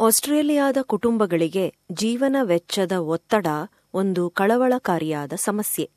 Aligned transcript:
ಆಸ್ಟ್ರೇಲಿಯಾದ 0.00 0.76
ಕುಟುಂಬಗಳಿಗೆ 0.82 1.74
ಜೀವನ 1.92 2.36
ವೆಚ್ಚದ 2.42 2.92
ಒತ್ತಡ 2.92 3.46
ಒಂದು 3.94 4.30
ಕಳವಳಕಾರಿಯಾದ 4.30 5.32
ಸಮಸ್ಯೆ. 5.36 5.90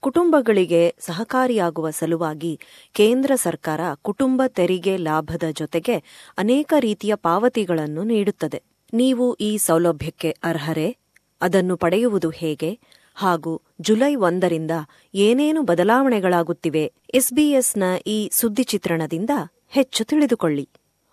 ಕುಟುಂಬಗಳಿಗೆ 0.00 0.94
ಸಹಕಾರಿಯಾಗುವ 0.98 1.90
ಸಲುವಾಗಿ 1.90 2.60
ಕೇಂದ್ರ 2.92 3.32
ಸರ್ಕಾರ 3.34 3.80
ಕುಟುಂಬ 4.02 4.42
ತೆರಿಗೆ 4.46 4.96
ಲಾಭದ 4.96 5.42
ಜೊತೆಗೆ 5.52 5.96
ಅನೇಕ 6.38 6.74
ರೀತಿಯ 6.78 7.14
ಪಾವತಿಗಳನ್ನು 7.14 8.02
ನೀಡುತ್ತದೆ. 8.02 8.62
ನೀವು 8.92 9.34
ಈ 9.34 9.56
ಸೌಲಭ್ಯಕ್ಕೆ 9.56 10.36
ಅರ್ಹರೇ? 10.44 10.96
ಅದನ್ನು 11.40 11.76
ಪಡೆಯುವುದು 11.76 12.30
ಹೇಗೆ? 12.30 12.78
ಹಾಗೂ 13.14 13.62
ಜುಲೈ 13.80 14.14
ಒಂದರಿಂದ 14.14 14.70
ಏನೇನು 15.14 15.62
ಬದಲಾವಣೆಗಳಾಗುತ್ತಿವೆ? 15.62 16.92
ಎಸ್ಬಿಎಸ್ನ 17.14 17.82
ಈ 18.06 18.30
ಸುದ್ದಿ 18.32 18.62
ಚಿತ್ರಣದಿಂದ 18.62 19.30
ಹೆಚ್ಚು 19.68 20.04
ತಿಳಿದುಕೊಳ್ಳಿ. 20.04 20.68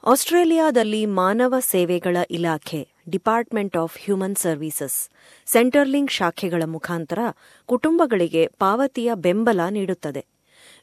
ಆಸ್ಟ್ರೇಲಿಯಾದಲ್ಲಿ 0.05 1.05
ಮಾನವ 1.05 1.59
ಸೇವೆಗಳ 1.59 2.17
ಇಲಾಖೆ, 2.31 2.87
department 3.09 3.77
of 3.77 3.97
human 4.05 4.35
services 4.35 5.09
Centrelink 5.47 6.11
ಶಾಖೆಗಳ 6.11 6.63
ಮುಖಾಂತರ 6.65 7.19
ಕುಟುಂಬಗಳಿಗೆ 7.65 8.47
ಪಾವತಿಯ 8.47 9.11
ಬೆಂಬಲ 9.15 9.59
ನೀಡುತ್ತದೆ. 9.69 10.25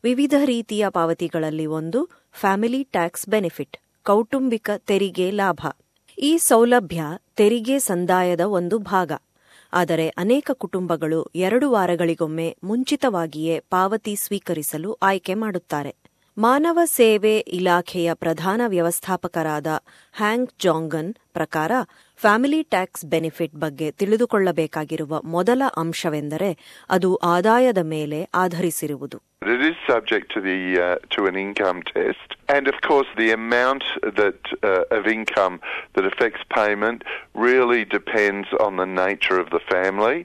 ವಿವಿಧ 0.04 0.34
ರೀತಿಯ 0.44 0.86
ಪಾವತಿಗಳಲ್ಲಿ 0.88 1.66
ಒಂದು 1.66 2.10
ಫ್ಯಾಮಿಲಿ 2.32 2.82
ಟ್ಯಾಕ್ಸ್ 2.84 3.28
ಬೆನಿಫಿಟ್, 3.28 3.76
ಕೌಟುಂಬಿಕ 4.02 4.70
ತೆರಿಗೆ 4.76 5.30
ಲಾಭ. 5.30 5.60
ಈ 6.18 6.38
ಸೌಲಭ್ಯ 6.38 7.02
ತೆರಿಗೆ 7.36 7.78
ಸಂದಾಯದ 7.78 8.40
ಒಂದು 8.40 8.78
ಭಾಗ. 8.78 9.12
ಆದರೆ 9.72 10.08
ಅನೇಕ 10.08 10.50
ಕುಟುಂಬಗಳು 10.52 11.30
ಎರಡು 11.34 11.70
ವಾರಗಳಿಗೊಮ್ಮೆ 11.70 12.56
ಮುಂಚಿತವಾಗಿಯೇ 12.64 13.60
ಪಾವತಿ 13.60 14.16
ಸ್ವೀಕರಿಸಲು 14.16 14.92
ಆಯ್ಕೆ 15.02 15.34
ಮಾಡುತ್ತಾರೆ. 15.34 16.09
ಮಾನವ 16.36 16.78
ಸೇವೆ 16.96 17.32
ಇಲಾಖೆಯ 17.52 18.10
ಪ್ರಧಾನ 18.14 18.60
ವ್ಯವಸ್ಥಾಪಕರಾದ 18.74 19.68
ಹ್ಯಾಂಗ್ 20.14 20.50
ಜಾಂಗನ್ 20.60 21.10
ಪ್ರಕಾರ 21.32 21.72
ಫ್ಯಾಮಿಲಿ 22.20 22.60
ಟ್ಯಾಕ್ಸ್ 22.74 23.04
ಬೆನಿಫಿಟ್ 23.04 23.56
ಬಗ್ಗೆ 23.56 23.88
ತಿಳಿದುಕೊಳ್ಳಬೇಕಾಗಿರುವ 23.92 25.20
ಮೊದಲ 25.34 25.62
ಅಂಶವೆಂದರೆ 25.76 26.50
ಅದು 26.90 27.10
ಆದಾಯದ 27.34 27.82
ಮೇಲೆ 27.96 28.20
ಆಧರಿಸಿರುವುದು 28.44 29.18
It 29.52 29.62
is 29.62 29.76
subject 29.86 30.26
to 30.34 30.40
the 30.40 30.56
uh, 30.78 30.88
to 31.14 31.20
an 31.28 31.36
income 31.36 31.78
test, 31.84 32.28
and 32.48 32.64
of 32.68 32.78
course, 32.88 33.08
the 33.16 33.28
amount 33.32 33.84
that 34.18 34.40
uh, 34.62 34.96
of 34.96 35.06
income 35.14 35.54
that 35.94 36.04
affects 36.04 36.42
payment 36.56 37.00
really 37.46 37.82
depends 37.96 38.48
on 38.66 38.76
the 38.76 38.88
nature 38.96 39.38
of 39.44 39.48
the 39.48 39.62
family, 39.72 40.18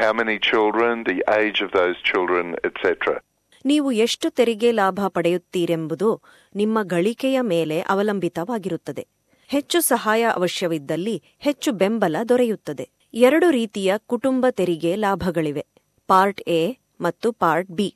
how 0.00 0.12
many 0.12 0.36
children, 0.50 1.04
the 1.04 1.20
age 1.34 1.60
of 1.62 1.72
those 1.72 1.98
children, 2.02 2.44
etc. 2.62 3.16
ನೀವು 3.64 3.92
ಎಷ್ಟು 3.92 4.30
ತೆರಿಗೆ 4.30 4.72
ಲಾಭ 4.72 5.00
ಪಡೆಯುತ್ತೀರೆಂಬುದು 5.08 6.22
ನಿಮ್ಮ 6.54 6.78
ಗಳಿಕೆಯ 6.82 7.40
ಮೇಲೆ 7.40 7.80
ಅವಲಂಬಿತವಾಗಿರುತ್ತದೆ. 7.80 9.06
ಹೆಚ್ಚು 9.46 9.80
ಸಹಾಯ 9.80 10.22
ಅವಶ್ಯವಿದ್ದಲ್ಲಿ 10.22 11.22
ಹೆಚ್ಚು 11.38 11.72
ಬೆಂಬಲ 11.72 12.16
ದೊರೆಯುತ್ತದೆ. 12.28 12.90
ಎರಡು 13.14 13.50
ರೀತಿಯ 13.50 13.94
ಕುಟುಂಬ 13.96 14.46
ತೆರಿಗೆ 14.50 14.96
ಲಾಭಗಳಿವೆ. 14.96 15.66
ಪಾರ್ಟ್ 16.06 16.40
ಎ 16.40 16.76
ಮತ್ತು 17.00 17.32
ಪಾರ್ಟ್ 17.32 17.70
ಬಿ. 17.70 17.94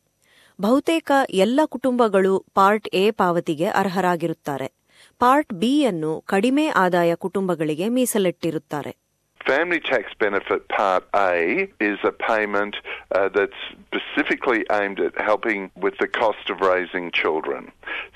ಬಹುತೇಕ 0.60 1.12
ಎಲ್ಲ 1.30 1.60
ಕುಟುಂಬಗಳು 1.64 2.44
ಪಾರ್ಟ್ 2.55 2.88
ಎ 2.88 3.10
ಪಾವತಿಗೆ 3.10 3.66
ಅರ್ಹರಾಗಿರುತ್ತಾರೆ. 3.66 4.72
ಪಾರ್ಟ್ 5.18 5.52
ಬಿ 5.52 5.84
ಅನ್ನು 5.84 6.20
ಕಡಿಮೆ 6.20 6.66
ಆದಾಯ 6.66 7.14
ಕುಟುಂಬಗಳಿಗೆ 7.14 7.88
ಮೀಸಲಿಟ್ಟಿರುತ್ತಾರೆ. 7.88 9.02
Family 9.46 9.80
tax 9.80 10.12
benefit 10.18 10.68
part 10.68 11.04
A 11.16 11.68
is 11.80 11.98
a 12.04 12.12
payment 12.12 12.76
uh, 13.14 13.28
that's 13.28 13.52
specifically 13.86 14.64
aimed 14.70 15.00
at 15.00 15.20
helping 15.20 15.70
with 15.76 15.94
the 15.98 16.06
cost 16.06 16.48
of 16.48 16.60
raising 16.60 17.10
children. 17.10 17.72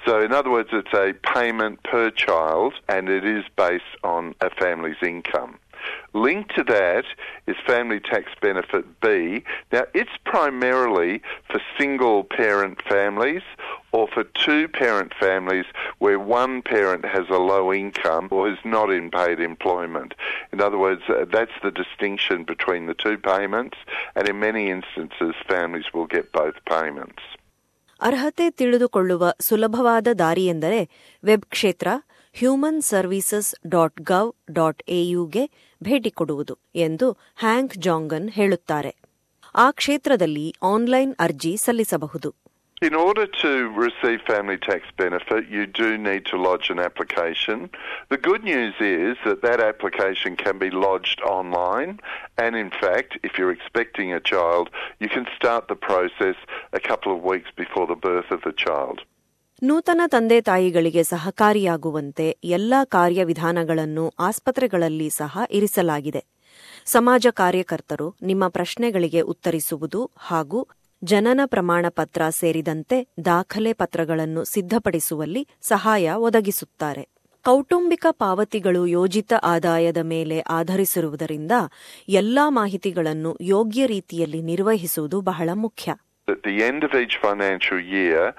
So, 0.06 0.20
in 0.20 0.32
other 0.32 0.50
words, 0.50 0.68
it's 0.72 0.92
a 0.94 1.14
payment 1.34 1.82
per 1.82 2.10
child 2.10 2.74
and 2.88 3.08
it 3.08 3.24
is 3.24 3.44
based 3.56 3.84
on 4.04 4.34
a 4.40 4.50
family's 4.50 5.02
income. 5.02 5.58
Linked 6.13 6.53
to 6.55 6.63
that 6.65 7.05
is 7.47 7.55
Family 7.65 7.99
Tax 7.99 8.25
Benefit 8.41 8.85
B. 9.01 9.43
Now, 9.71 9.83
it's 9.93 10.17
primarily 10.25 11.21
for 11.49 11.59
single 11.79 12.23
parent 12.25 12.81
families 12.93 13.41
or 13.93 14.07
for 14.13 14.23
two 14.45 14.67
parent 14.67 15.13
families 15.19 15.65
where 15.99 16.19
one 16.19 16.61
parent 16.61 17.03
has 17.05 17.25
a 17.29 17.41
low 17.53 17.73
income 17.73 18.27
or 18.29 18.49
is 18.49 18.61
not 18.65 18.89
in 18.91 19.09
paid 19.09 19.39
employment. 19.39 20.13
In 20.53 20.59
other 20.61 20.77
words, 20.77 21.03
uh, 21.09 21.25
that's 21.35 21.57
the 21.63 21.71
distinction 21.71 22.43
between 22.43 22.87
the 22.87 22.93
two 22.93 23.17
payments, 23.17 23.77
and 24.15 24.27
in 24.27 24.37
many 24.39 24.69
instances, 24.69 25.33
families 25.47 25.87
will 25.93 26.07
get 26.07 26.25
both 26.41 26.57
payments. 26.75 27.23
ಅರ್ಹತೆ 27.99 28.45
ತಿಳಿದುಕೊಳ್ಳುವ 28.59 29.23
ಸುಲಭವಾದ 29.47 30.07
ದಾರಿಯೆಂದರೆ 30.21 30.79
web 31.23 31.45
ಕ್ಷೇತ್ರ 31.55 31.87
human 32.38 32.80
services 32.88 33.50
dot 33.74 34.00
gov 34.10 34.30
dot 34.56 34.82
ಎಯುಗೆ 34.96 35.44
ಭೇಟಿ 35.80 36.10
ಕೊಡುವುದು 36.10 36.54
ಎಂದು 36.86 37.06
ಹ್ಯಾಂಕ್ 37.44 37.76
ಜಾಂಗನ್ 37.86 38.26
ಹೇಳುತ್ತಾರೆ 38.30 38.92
ಆ 39.54 39.66
ಕ್ಷೇತ್ರದಲ್ಲಿ 39.80 40.48
ಆನ್ಲೈನ್ 40.72 41.14
ಅರ್ಜಿ 41.26 41.54
ಸಲ್ಲಿಸಬಹುದು 41.66 42.32
In 42.82 42.94
order 42.94 43.24
to 43.42 43.50
receive 43.84 44.18
family 44.32 44.58
tax 44.58 44.80
benefit, 45.02 45.42
you 45.48 45.64
do 45.80 45.86
need 45.96 46.22
to 46.26 46.36
lodge 46.36 46.66
an 46.68 46.78
application. 46.78 47.58
The 48.10 48.18
good 48.18 48.42
news 48.44 48.74
is 48.80 49.14
that 49.24 49.40
that 49.46 49.60
application 49.70 50.32
can 50.36 50.58
be 50.58 50.70
lodged 50.86 51.22
online, 51.36 51.92
and 52.44 52.54
in 52.64 52.70
fact, 52.82 53.12
if 53.22 53.32
you're 53.38 53.56
expecting 53.58 54.10
a 54.12 54.20
child, 54.32 54.66
you 55.00 55.08
can 55.08 55.26
start 55.38 55.64
the 55.66 55.80
process 55.90 56.38
a 56.72 56.86
couple 56.88 57.12
of 57.12 57.22
weeks 57.32 57.52
before 57.56 57.86
the 57.86 58.02
birth 58.08 58.30
of 58.30 58.42
the 58.42 58.56
child. 58.66 58.98
ನೂತನ 59.62 60.00
ತಂದೆ 60.06 60.40
ತಾಯಿಗಳಿಗೆ 60.40 61.02
ಸಹಕಾರಿಯಾಗುವಂತೆ 61.02 62.38
ಎಲ್ಲಾ 62.44 62.84
ಕಾರ್ಯವಿಧಾನಗಳನ್ನು 62.84 64.12
ಆಸ್ಪತ್ರೆಗಳಲ್ಲಿ 64.18 65.10
ಸಹ 65.10 65.38
ಇರಿಸಲಾಗಿದೆ. 65.50 66.24
ಸಮಾಜ 66.84 67.26
ಕಾರ್ಯಕರ್ತರು 67.30 68.14
ನಿಮ್ಮ 68.22 68.48
ಪ್ರಶ್ನೆಗಳಿಗೆ 68.48 69.20
ಉತ್ತರಿಸುವುದು 69.20 70.10
ಹಾಗೂ 70.16 70.68
ಜನನ 71.04 71.40
ಪ್ರಮಾಣ 71.44 71.86
ಪತ್ರ 71.88 72.22
ಸೇರಿದಂತೆ 72.28 73.08
ದಾಖಲೆ 73.24 73.72
ಪತ್ರಗಳನ್ನು 73.72 74.44
ಸಿದ್ಧಪಡಿಸುವಲ್ಲಿ 74.44 75.48
ಸಹಾಯ 75.62 76.10
ಒದಗಿಸುತ್ತಾರೆ. 76.10 77.08
ಕೌಟುಂಬಿಕ 77.44 78.06
ಪಾವತಿಗಳು 78.10 78.86
ಯೋಜಿತ 78.86 79.32
ಆದಾಯದ 79.42 79.96
ಮೇಲೆ 79.96 80.40
ಆಧರಿಸಿರುವುದರಿಂದ 80.40 81.52
ಎಲ್ಲಾ 82.08 82.50
ಮಾಹಿತಿಗಳನ್ನು 82.50 83.38
ಯೋಗ್ಯ 83.40 83.86
ರೀತಿಯಲ್ಲಿ 83.86 84.42
ನಿರ್ವಹಿಸುವುದು 84.42 85.20
ಬಹಳ 85.20 85.50
ಮುಖ್ಯ. 85.54 85.94
The 86.28 86.58
end 86.58 86.80
of 86.80 86.90
each 86.90 87.14
financial 87.24 87.80
year, 87.94 88.32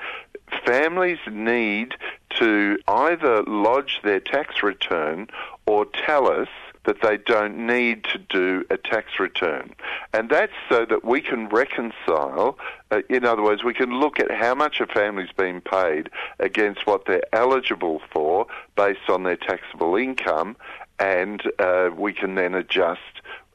families 0.65 1.19
need 1.29 1.95
to 2.39 2.77
either 2.87 3.43
lodge 3.43 3.99
their 4.03 4.19
tax 4.19 4.63
return 4.63 5.27
or 5.65 5.85
tell 5.85 6.27
us 6.27 6.47
that 6.85 7.01
they 7.01 7.17
don't 7.17 7.57
need 7.67 8.05
to 8.05 8.17
do 8.17 8.65
a 8.69 8.77
tax 8.77 9.19
return. 9.19 9.73
And 10.13 10.29
that's 10.29 10.53
so 10.69 10.85
that 10.85 11.03
we 11.03 11.19
can 11.19 11.49
reconcile, 11.49 12.57
uh, 12.91 13.01
in 13.09 13.25
other 13.25 13.43
words, 13.43 13.63
we 13.63 13.73
can 13.73 13.99
look 13.99 14.21
at 14.21 14.31
how 14.31 14.55
much 14.55 14.79
a 14.79 14.87
family's 14.87 15.31
been 15.35 15.59
paid 15.59 16.09
against 16.39 16.87
what 16.87 17.05
they're 17.05 17.27
eligible 17.33 18.01
for 18.11 18.47
based 18.77 19.09
on 19.09 19.23
their 19.23 19.35
taxable 19.35 19.97
income, 19.97 20.55
and 20.97 21.43
uh, 21.59 21.89
we 21.95 22.13
can 22.13 22.35
then 22.35 22.55
adjust 22.55 23.01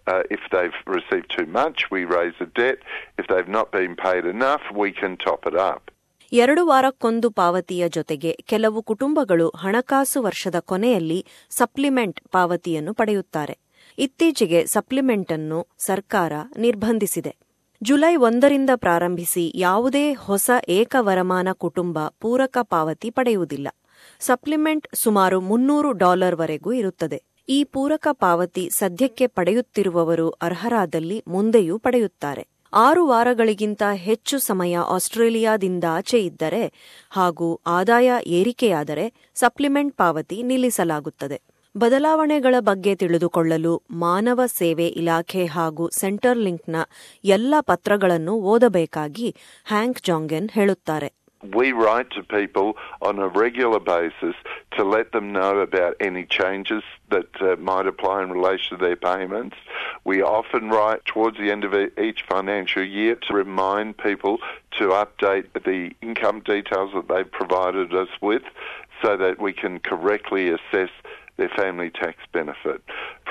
uh, 0.06 0.22
if 0.30 0.40
they've 0.50 0.74
received 0.86 1.30
too 1.36 1.46
much, 1.46 1.90
we 1.90 2.04
raise 2.04 2.34
the 2.38 2.46
debt. 2.46 2.78
If 3.18 3.28
they've 3.28 3.48
not 3.48 3.72
been 3.72 3.96
paid 3.96 4.26
enough, 4.26 4.62
we 4.74 4.92
can 4.92 5.16
top 5.16 5.46
it 5.46 5.56
up. 5.56 5.91
ಎರಡು 6.34 6.66
ವಾರಕ್ಕೊಂದು 6.66 7.30
ಪಾವತಿಯ 7.30 7.88
ಜೊತೆಗೆ 7.88 8.38
ಕೆಲವು 8.46 8.82
ಕುಟುಂಬಗಳು 8.82 9.48
ಹಣಕಾಸು 9.48 10.22
ವರ್ಷದ 10.22 10.54
ಕೊನೆಯಲ್ಲಿ 10.58 11.26
supplement 11.50 12.20
ಪಾವತಿಯನ್ನು 12.28 12.94
ಪಡೆಯುತ್ತಾರೆ. 12.94 13.58
ಇತ್ತೀಚೆಗೆ 13.98 14.66
ಸಪ್ಲಿಮೆಂಟ್ 14.66 15.32
ಅನ್ನು 15.32 15.66
ಸರ್ಕಾರ 15.78 16.32
ನಿರ್ಬಂಧಿಸಿದೆ. 16.56 17.36
ಜುಲೈ 17.82 18.16
ಒಂದರಿಂದ 18.16 18.70
ಪ್ರಾರಂಭಿಸಿ 18.74 19.52
ಯಾವುದೇ 19.54 20.12
ಹೊಸ 20.12 20.50
ಏಕವರಮಾನ 20.68 21.48
ಕುಟುಂಬ 21.52 21.98
ಪೂರಕ 22.08 22.58
ಪಾವತಿ 22.62 23.10
ಪಡೆಯುವುದಿಲ್ಲ. 23.10 23.68
ಸಪ್ಲಿಮೆಂಟ್ 24.20 24.88
ಸುಮಾರು 24.94 25.40
ಮುನ್ನೂರು 25.40 25.92
ಡಾಲರ್ವರೆಗೂ 25.92 26.72
ಇರುತ್ತದೆ. 26.72 27.22
ಈ 27.48 27.64
ಪೂರಕ 27.64 28.08
ಪಾವತಿ 28.12 28.70
ಸದ್ಯಕ್ಕೆ 28.70 29.26
ಪಡೆಯುತ್ತಿರುವವರು 29.26 30.30
ಅರ್ಹರಾದಲ್ಲಿ 30.30 31.24
ಮುಂದೆಯೂ 31.28 31.78
ಪಡೆಯುತ್ತಾರೆ. 31.78 32.51
ಆರು 32.72 33.06
ವಾರಗಳಿಗಿಂತ 33.06 33.82
ಹೆಚ್ಚು 33.94 34.38
ಸಮಯ 34.38 34.78
ಆಸ್ಟ್ರೇಲಿಯಾದಿಂದ 34.88 35.84
ಆಚೆ 35.84 36.18
ಇದ್ದರೆ 36.24 36.72
ಹಾಗೂ 37.10 37.60
ಆದಾಯ 37.66 38.12
ಏರಿಕೆಯಾದರೆ 38.26 39.32
ಸಪ್ಲಿಮೆಂಟ್ 39.34 39.96
ಪಾವತಿ 39.96 40.42
ನಿಲ್ಲಿಸಲಾಗುತ್ತದೆ. 40.42 41.40
ಬದಲಾವಣೆಗಳ 41.76 42.54
ಬಗ್ಗೆ 42.60 42.94
ತಿಳಿದುಕೊಳ್ಳಲು 42.94 43.82
ಮಾನವ 43.90 44.46
ಸೇವೆ 44.46 44.86
ಇಲಾಖೆ 44.86 45.46
ಹಾಗೂ 45.46 45.90
ಸೆಂಟರ್ 45.90 46.38
ಲಿಂಕ್ನ 46.38 46.76
ಎಲ್ಲ 47.24 47.54
ಪತ್ರಗಳನ್ನು 47.60 48.40
ಓದಬೇಕಾಗಿ 48.40 49.36
ಹ್ಯಾಂಕ್ 49.64 50.02
ಜಾಂಗೆನ್ 50.02 50.50
ಹೇಳುತ್ತಾರೆ. 50.50 51.21
We 51.42 51.72
write 51.72 52.10
to 52.12 52.22
people 52.22 52.76
on 53.00 53.18
a 53.18 53.28
regular 53.28 53.80
basis 53.80 54.34
to 54.76 54.84
let 54.84 55.12
them 55.12 55.32
know 55.32 55.58
about 55.58 55.96
any 56.00 56.24
changes 56.24 56.82
that 57.10 57.28
uh, 57.40 57.56
might 57.56 57.86
apply 57.86 58.22
in 58.22 58.30
relation 58.30 58.78
to 58.78 58.84
their 58.84 58.96
payments. 58.96 59.56
We 60.04 60.22
often 60.22 60.70
write 60.70 61.04
towards 61.04 61.38
the 61.38 61.50
end 61.50 61.64
of 61.64 61.74
each 61.98 62.22
financial 62.28 62.84
year 62.84 63.16
to 63.16 63.34
remind 63.34 63.98
people 63.98 64.38
to 64.78 64.88
update 64.88 65.52
the 65.64 65.90
income 66.00 66.40
details 66.40 66.92
that 66.94 67.08
they've 67.08 67.30
provided 67.30 67.94
us 67.94 68.08
with 68.20 68.42
so 69.02 69.16
that 69.16 69.40
we 69.40 69.52
can 69.52 69.80
correctly 69.80 70.48
assess 70.48 70.90
their 71.36 71.48
family 71.48 71.90
tax 71.90 72.18
benefit. 72.32 72.82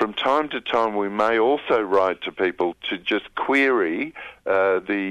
From 0.02 0.14
time 0.14 0.48
to 0.48 0.60
time, 0.60 0.96
we 0.96 1.08
may 1.08 1.38
also 1.38 1.76
write 1.80 2.22
to 2.22 2.32
people 2.32 2.74
to 2.88 2.94
just 2.98 3.26
query 3.36 4.12
uh, 4.46 4.80
the 4.80 5.04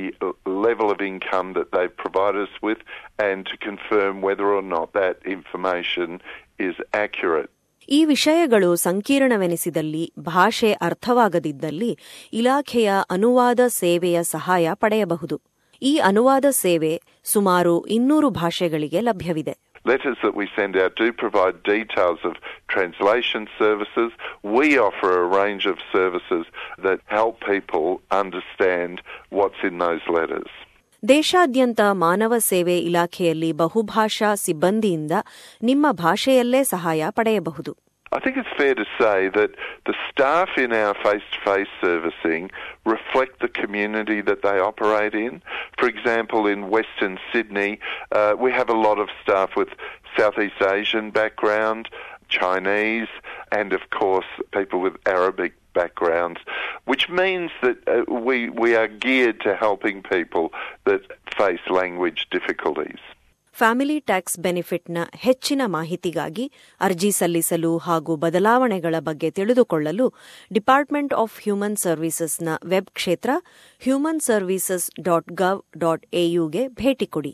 level 0.46 0.92
of 0.92 1.00
income 1.02 1.54
that 1.54 1.72
they've 1.72 1.96
provided 1.96 2.42
us 2.42 2.56
with 2.62 2.80
and 3.20 3.46
to 3.46 3.56
confirm 3.58 4.22
whether 4.22 4.48
or 4.54 4.62
not 4.62 4.92
that 4.92 5.16
information 5.38 6.10
is 6.60 6.76
accurate. 7.04 7.50
ಈ 7.90 8.06
ವಿಷಯಗಳು 8.06 8.76
ಸಂಕೀರ್ಣವೆನಿಸಿದಲ್ಲಿ 8.76 10.14
ಭಾಷೆ 10.20 10.72
ಅರ್ಥವಾಗದಿದ್ದಲ್ಲಿ 10.72 11.98
ಇಲಾಖೆಯ 12.34 12.92
ಅನುವಾದ 13.10 13.60
ಸೇವೆಯ 13.68 14.24
ಸಹಾಯ 14.24 14.70
ಪಡೆಯಬಹುದು 14.74 15.38
ಈ 15.82 15.98
ಅನುವಾದ 15.98 16.46
ಸೇವೆ 16.50 17.02
ಸುಮಾರು 17.24 17.86
ಇನ್ನೂರು 17.88 18.30
ಭಾಷೆಗಳಿಗೆ 18.30 19.02
ಲಭ್ಯವಿದೆ 19.02 19.54
Letters 19.86 20.18
that 20.24 20.36
we 20.36 20.48
send 20.56 20.74
out 20.78 20.96
do 20.96 21.12
provide 21.14 21.64
details 21.66 22.20
of 22.24 22.34
translation 22.68 23.48
services. 23.60 24.12
We 24.58 24.78
offer 24.80 25.12
a 25.16 25.28
range 25.42 25.66
of 25.66 25.78
services 25.92 26.46
that 26.84 27.00
help 27.08 27.36
people 27.54 27.86
understand 28.22 28.94
what's 29.32 29.62
in 29.64 29.78
those 29.80 30.06
letters. 30.18 30.52
ದೇಶಾದ್ಯಂತ 31.04 31.82
ಮಾನವ 32.02 32.34
ಸೇವೆ 32.40 32.76
ಇಲಾಖೆಯಲ್ಲಿ 32.80 33.52
ಬಹುಭಾಷಾ 33.52 34.36
ಸಿಬ್ಬಂದಿಯಿಂದ 34.36 35.14
ನಿಮ್ಮ 35.64 35.86
ಭಾಷೆಯಲ್ಲೇ 35.92 36.64
ಸಹಾಯ 36.64 37.08
ಪಡೆಯಬಹುದು 37.10 37.72
I 38.14 38.20
think 38.20 38.36
it's 38.36 38.50
fair 38.58 38.76
to 38.76 38.86
say 39.00 39.30
that 39.30 39.52
the 39.86 39.94
staff 40.12 40.50
in 40.58 40.74
our 40.74 40.94
face 40.96 41.22
to 41.32 41.40
face 41.46 41.68
servicing 41.80 42.52
reflect 42.86 43.40
the 43.40 43.48
community 43.48 44.20
that 44.22 44.42
they 44.42 44.60
operate 44.60 45.16
in. 45.16 45.42
For 45.78 45.88
example, 45.88 46.46
in 46.46 46.70
Western 46.70 47.20
Sydney, 47.32 47.80
uh, 48.12 48.36
we 48.38 48.52
have 48.52 48.70
a 48.70 48.74
lot 48.74 49.00
of 49.00 49.08
staff 49.24 49.56
with 49.56 49.70
Southeast 50.18 50.62
Asian 50.62 51.12
background, 51.12 51.88
Chinese, 52.28 53.08
and 53.50 53.72
of 53.72 53.90
course, 53.92 54.26
people 54.52 54.82
with 54.82 54.98
Arabic 55.06 55.54
backgrounds, 55.74 56.42
which 56.84 57.08
means 57.08 57.50
that 57.62 57.78
uh, 57.88 58.04
we, 58.14 58.50
we 58.50 58.76
are 58.76 58.90
geared 58.90 59.40
to 59.42 59.56
helping 59.56 60.04
people 60.04 60.52
that 60.84 61.02
face 61.38 61.62
language 61.70 62.28
difficulties. 62.30 63.00
Family 63.56 64.00
tax 64.00 64.40
ಬೆನಿಫಿಟ್ನ 64.40 64.98
ಹೆಚ್ಚಿನ 65.16 65.62
ಮಾಹಿತಿಗಾಗಿ 65.66 66.46
ಅರ್ಜಿ 66.82 67.12
ಸಲ್ಲಿಸಲು 67.12 67.78
ಹಾಗೂ 67.78 68.16
ಬದಲಾವಣೆಗಳ 68.16 68.96
ಬಗ್ಗೆ 69.00 69.30
ತಿಳಿದುಕೊಳ್ಳಲು 69.32 70.08
department 70.54 71.14
of 71.14 71.36
human 71.40 71.78
ಸರ್ವಿಸಸ್ನ 71.78 72.50
web 72.66 72.90
ಕ್ಷೇತ್ರ 72.92 73.32
human 73.82 74.20
services 74.20 74.88
dot 75.02 75.32
gov 75.34 75.62
dot 75.78 76.06
ಎಯುಗೆ 76.14 76.68
ಭೇಟಿ 76.68 77.06
ಕೊಡಿ. 77.06 77.34